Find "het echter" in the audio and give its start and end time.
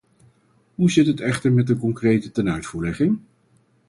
1.07-1.51